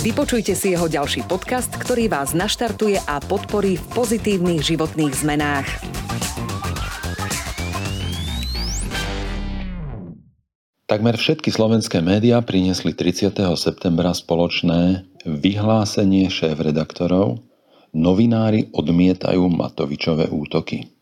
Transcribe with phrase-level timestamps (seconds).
[0.00, 5.68] Vypočujte si jeho ďalší podcast, ktorý vás naštartuje a podporí v pozitívnych životných zmenách.
[10.88, 13.44] Takmer všetky slovenské médiá priniesli 30.
[13.60, 17.44] septembra spoločné vyhlásenie šéf-redaktorov
[17.92, 20.99] Novinári odmietajú Matovičové útoky.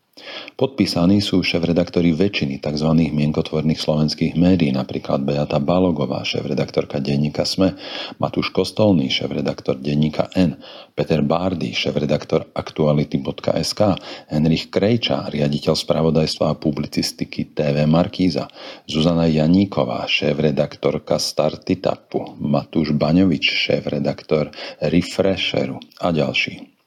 [0.59, 2.89] Podpísaní sú šéf-redaktori väčšiny tzv.
[2.91, 7.79] mienkotvorných slovenských médií, napríklad Beata Balogová, šéf-redaktorka denníka SME,
[8.19, 10.59] Matúš Kostolný, šéf-redaktor denníka N,
[10.93, 13.81] Peter Bárdy, šéf-redaktor aktuality.sk,
[14.27, 18.51] Henrich Krejča, riaditeľ spravodajstva a publicistiky TV Markíza,
[18.83, 24.51] Zuzana Janíková, šéf-redaktorka Startitapu, Matúš Baňovič, šéf-redaktor
[24.83, 26.79] Refresheru a ďalší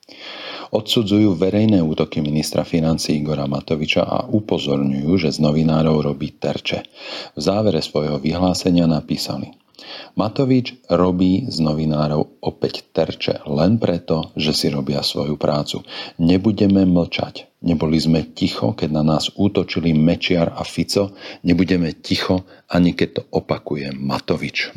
[0.73, 6.83] odsudzujú verejné útoky ministra financí Igora Matoviča a upozorňujú, že z novinárov robí terče.
[7.37, 9.53] V závere svojho vyhlásenia napísali
[10.13, 15.85] Matovič robí z novinárov opäť terče len preto, že si robia svoju prácu.
[16.21, 17.49] Nebudeme mlčať.
[17.63, 21.15] Neboli sme ticho, keď na nás útočili Mečiar a Fico.
[21.47, 24.75] Nebudeme ticho, ani keď to opakuje Matovič.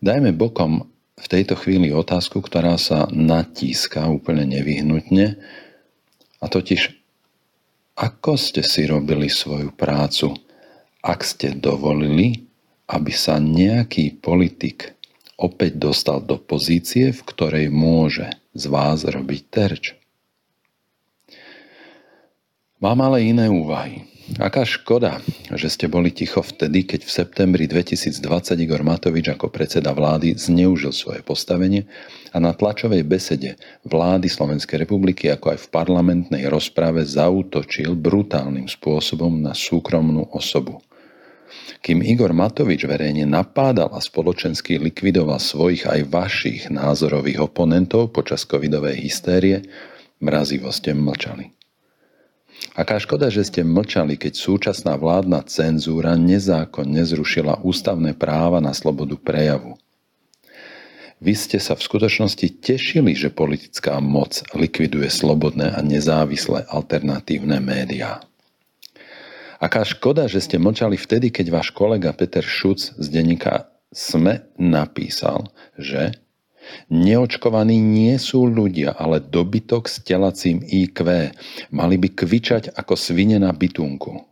[0.00, 0.88] Dajme bokom
[1.20, 5.36] v tejto chvíli otázku, ktorá sa natíska úplne nevyhnutne,
[6.40, 6.96] a totiž,
[8.00, 10.32] ako ste si robili svoju prácu,
[11.04, 12.48] ak ste dovolili,
[12.88, 14.96] aby sa nejaký politik
[15.36, 19.99] opäť dostal do pozície, v ktorej môže z vás robiť terč.
[22.80, 24.08] Mám ale iné úvahy.
[24.40, 25.20] Aká škoda,
[25.52, 28.24] že ste boli ticho vtedy, keď v septembri 2020
[28.56, 31.84] Igor Matovič ako predseda vlády zneužil svoje postavenie
[32.32, 39.44] a na tlačovej besede vlády Slovenskej republiky ako aj v parlamentnej rozprave zautočil brutálnym spôsobom
[39.44, 40.80] na súkromnú osobu.
[41.84, 49.04] Kým Igor Matovič verejne napádal a spoločensky likvidoval svojich aj vašich názorových oponentov počas covidovej
[49.04, 49.68] hystérie,
[50.24, 51.59] mrazivo ste mlčali.
[52.76, 59.16] Aká škoda, že ste mlčali, keď súčasná vládna cenzúra nezákonne zrušila ústavné práva na slobodu
[59.18, 59.74] prejavu.
[61.20, 68.24] Vy ste sa v skutočnosti tešili, že politická moc likviduje slobodné a nezávislé alternatívne médiá.
[69.60, 75.52] Aká škoda, že ste mlčali vtedy, keď váš kolega Peter Šuc z denníka SME napísal,
[75.76, 76.16] že
[76.90, 81.04] Neočkovaní nie sú ľudia, ale dobytok s telacím IQ.
[81.70, 84.30] Mali by kvičať ako svine na bytunku.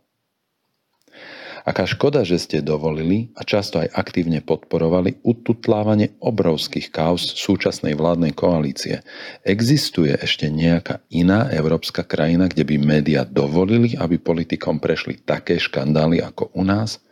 [1.69, 8.33] Aká škoda, že ste dovolili a často aj aktívne podporovali ututlávanie obrovských kaos súčasnej vládnej
[8.33, 9.05] koalície.
[9.45, 16.23] Existuje ešte nejaká iná európska krajina, kde by média dovolili, aby politikom prešli také škandály
[16.23, 16.97] ako u nás–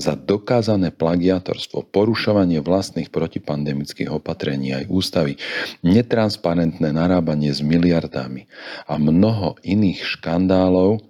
[0.00, 5.36] za dokázané plagiatorstvo, porušovanie vlastných protipandemických opatrení aj ústavy,
[5.84, 8.48] netransparentné narábanie s miliardami
[8.88, 11.04] a mnoho iných škandálov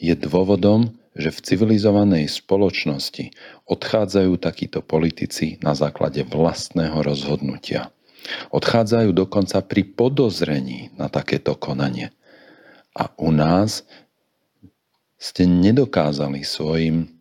[0.00, 3.34] je dôvodom, že v civilizovanej spoločnosti
[3.66, 7.90] odchádzajú takíto politici na základe vlastného rozhodnutia.
[8.54, 12.14] Odchádzajú dokonca pri podozrení na takéto konanie.
[12.94, 13.82] A u nás
[15.20, 17.19] ste nedokázali svojim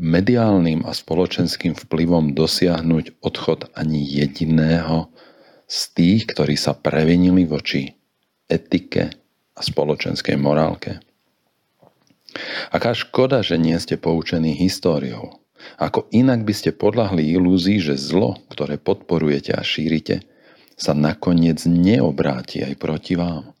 [0.00, 5.12] mediálnym a spoločenským vplyvom dosiahnuť odchod ani jediného
[5.68, 7.92] z tých, ktorí sa previnili voči
[8.48, 9.12] etike
[9.54, 11.04] a spoločenskej morálke.
[12.72, 15.36] Aká škoda, že nie ste poučení históriou.
[15.76, 20.24] Ako inak by ste podľahli ilúzii, že zlo, ktoré podporujete a šírite,
[20.80, 23.52] sa nakoniec neobráti aj proti vám.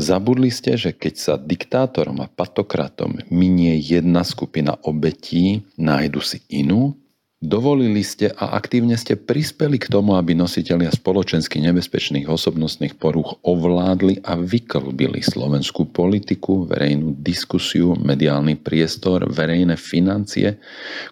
[0.00, 6.98] Zabudli ste, že keď sa diktátorom a patokratom minie jedna skupina obetí, nájdu si inú?
[7.44, 14.24] Dovolili ste a aktívne ste prispeli k tomu, aby nositelia spoločensky nebezpečných osobnostných porúch ovládli
[14.24, 20.56] a vyklbili slovenskú politiku, verejnú diskusiu, mediálny priestor, verejné financie,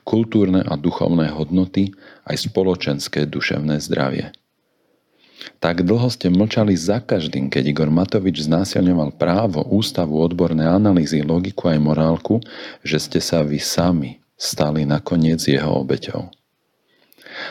[0.09, 1.93] kultúrne a duchovné hodnoty,
[2.25, 4.33] aj spoločenské duševné zdravie.
[5.59, 11.71] Tak dlho ste mlčali za každým, keď Igor Matovič znásilňoval právo, ústavu, odborné analýzy, logiku
[11.71, 12.39] aj morálku,
[12.87, 16.31] že ste sa vy sami stali nakoniec jeho obeťou.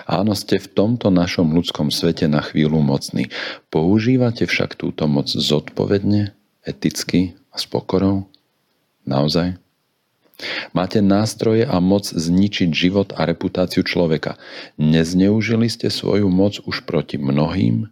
[0.07, 3.33] Áno, ste v tomto našom ľudskom svete na chvíľu mocní.
[3.73, 8.29] Používate však túto moc zodpovedne, eticky a s pokorou?
[9.03, 9.57] Naozaj?
[10.71, 14.37] Máte nástroje a moc zničiť život a reputáciu človeka.
[14.77, 17.89] Nezneužili ste svoju moc už proti mnohým?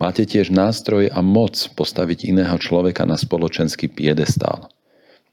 [0.00, 4.72] Máte tiež nástroje a moc postaviť iného človeka na spoločenský piedestál.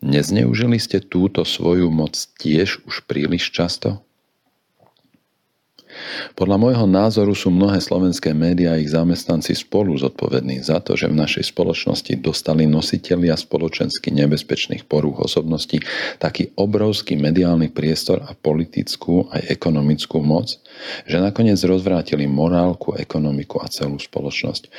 [0.03, 4.06] Nezneužili ste túto svoju moc tiež už príliš často?
[6.38, 11.09] Podľa môjho názoru sú mnohé slovenské médiá a ich zamestnanci spolu zodpovední za to, že
[11.09, 15.81] v našej spoločnosti dostali nositelia spoločensky nebezpečných porúch osobností
[16.21, 20.57] taký obrovský mediálny priestor a politickú aj ekonomickú moc,
[21.09, 24.69] že nakoniec rozvrátili morálku, ekonomiku a celú spoločnosť.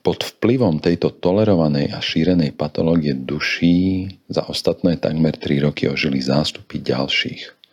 [0.00, 6.80] Pod vplyvom tejto tolerovanej a šírenej patológie duší za ostatné takmer 3 roky ožili zástupy
[6.80, 7.63] ďalších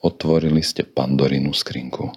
[0.00, 2.12] otvorili ste Pandorinu skrinku.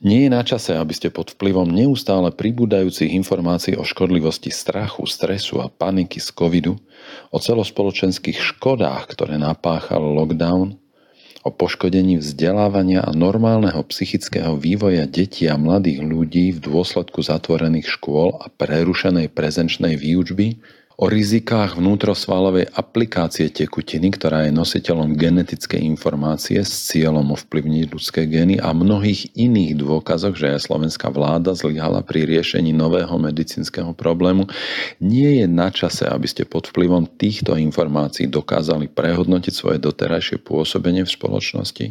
[0.00, 5.60] Nie je na čase, aby ste pod vplyvom neustále pribúdajúcich informácií o škodlivosti strachu, stresu
[5.60, 6.80] a paniky z covidu,
[7.28, 10.80] o celospoločenských škodách, ktoré napáchal lockdown,
[11.44, 18.40] o poškodení vzdelávania a normálneho psychického vývoja detí a mladých ľudí v dôsledku zatvorených škôl
[18.40, 20.64] a prerušenej prezenčnej výučby,
[21.00, 28.60] o rizikách vnútrosvalovej aplikácie tekutiny, ktorá je nositeľom genetickej informácie s cieľom ovplyvniť ľudské gény
[28.60, 34.44] a mnohých iných dôkazoch, že aj slovenská vláda zlyhala pri riešení nového medicínskeho problému,
[35.00, 41.08] nie je na čase, aby ste pod vplyvom týchto informácií dokázali prehodnotiť svoje doterajšie pôsobenie
[41.08, 41.86] v spoločnosti?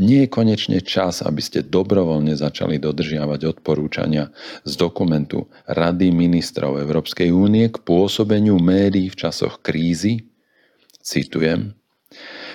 [0.00, 4.32] Nie je konečne čas, aby ste dobrovoľne začali dodržiavať odporúčania
[4.64, 10.24] z dokumentu Rady ministrov Európskej únie k pôsobeniu médií v časoch krízy.
[11.02, 11.76] Citujem,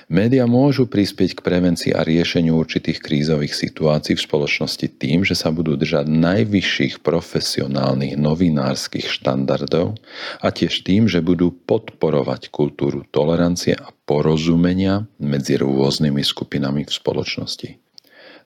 [0.07, 5.51] Média môžu prispieť k prevencii a riešeniu určitých krízových situácií v spoločnosti tým, že sa
[5.51, 9.99] budú držať najvyšších profesionálnych novinárskych štandardov
[10.39, 17.69] a tiež tým, že budú podporovať kultúru tolerancie a porozumenia medzi rôznymi skupinami v spoločnosti.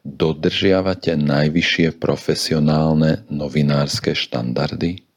[0.02, 5.11] Dodržiavate najvyššie profesionálne novinárske štandardy?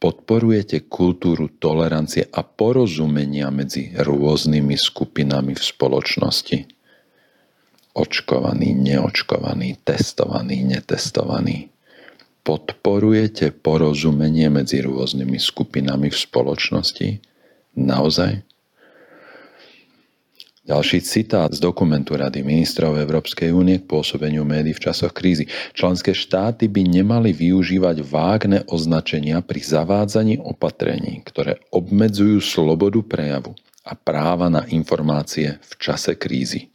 [0.00, 6.58] Podporujete kultúru tolerancie a porozumenia medzi rôznymi skupinami v spoločnosti.
[7.92, 11.68] Očkovaný, neočkovaný, testovaný, netestovaný.
[12.40, 17.08] Podporujete porozumenie medzi rôznymi skupinami v spoločnosti?
[17.76, 18.49] Naozaj?
[20.60, 25.48] Ďalší citát z dokumentu Rady ministrov Európskej únie k pôsobeniu médií v časoch krízy.
[25.72, 33.56] Členské štáty by nemali využívať vágne označenia pri zavádzaní opatrení, ktoré obmedzujú slobodu prejavu
[33.88, 36.68] a práva na informácie v čase krízy.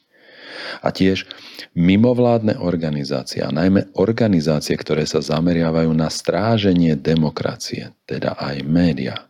[0.82, 1.30] A tiež
[1.78, 9.30] mimovládne organizácie, a najmä organizácie, ktoré sa zameriavajú na stráženie demokracie, teda aj média,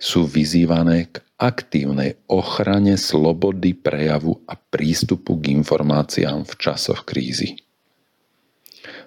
[0.00, 7.60] sú vyzývané k aktívnej ochrane slobody prejavu a prístupu k informáciám v časoch krízy.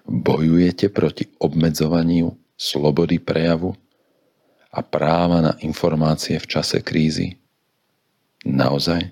[0.05, 3.73] Bojujete proti obmedzovaniu slobody prejavu
[4.69, 7.41] a práva na informácie v čase krízy?
[8.45, 9.09] Naozaj?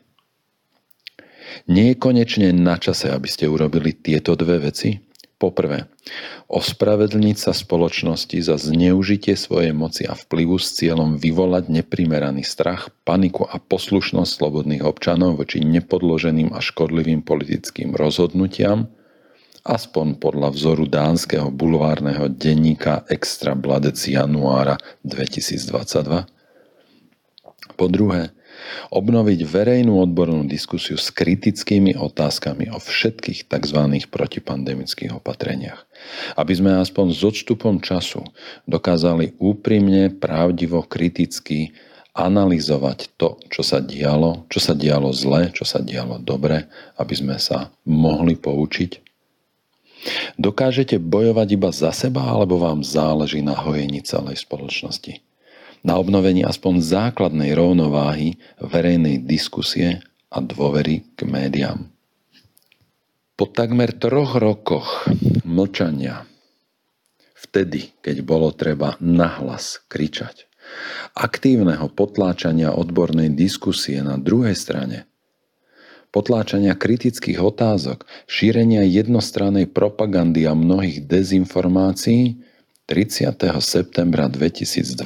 [1.65, 5.10] Nie je konečne na čase, aby ste urobili tieto dve veci?
[5.41, 5.89] Poprvé,
[6.53, 13.49] ospravedlniť sa spoločnosti za zneužitie svojej moci a vplyvu s cieľom vyvolať neprimeraný strach, paniku
[13.49, 18.93] a poslušnosť slobodných občanov voči nepodloženým a škodlivým politickým rozhodnutiam,
[19.65, 24.77] aspoň podľa vzoru dánskeho bulvárneho denníka Extra Bladec januára
[25.09, 26.29] 2022.
[27.81, 28.29] Po druhé,
[28.89, 33.79] obnoviť verejnú odbornú diskusiu s kritickými otázkami o všetkých tzv.
[34.09, 35.85] protipandemických opatreniach.
[36.35, 38.25] Aby sme aspoň s odstupom času
[38.65, 41.73] dokázali úprimne, pravdivo, kriticky
[42.11, 46.67] analyzovať to, čo sa dialo, čo sa dialo zle, čo sa dialo dobre,
[46.99, 48.99] aby sme sa mohli poučiť.
[50.35, 55.21] Dokážete bojovať iba za seba, alebo vám záleží na hojení celej spoločnosti?
[55.81, 61.89] Na obnovení aspoň základnej rovnováhy verejnej diskusie a dôvery k médiám.
[63.35, 65.09] Po takmer troch rokoch
[65.41, 66.29] mlčania,
[67.33, 70.45] vtedy, keď bolo treba nahlas kričať,
[71.17, 75.09] aktívneho potláčania odbornej diskusie na druhej strane,
[76.13, 82.50] potláčania kritických otázok, šírenia jednostrannej propagandy a mnohých dezinformácií,
[82.91, 83.39] 30.
[83.63, 84.99] septembra 2022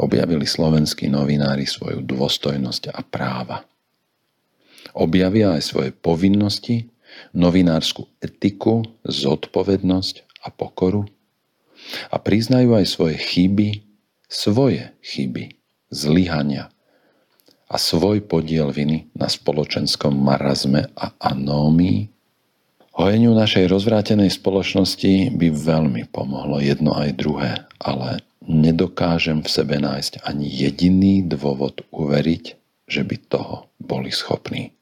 [0.00, 3.68] objavili slovenskí novinári svoju dôstojnosť a práva.
[4.96, 6.88] Objavia aj svoje povinnosti,
[7.36, 11.04] novinárskú etiku, zodpovednosť a pokoru
[12.08, 13.84] a priznajú aj svoje chyby,
[14.32, 15.52] svoje chyby,
[15.92, 16.72] zlyhania
[17.68, 22.08] a svoj podiel viny na spoločenskom marazme a anómii?
[22.92, 30.20] Hojeniu našej rozvrátenej spoločnosti by veľmi pomohlo jedno aj druhé, ale nedokážem v sebe nájsť
[30.28, 32.44] ani jediný dôvod uveriť,
[32.84, 34.76] že by toho boli schopní.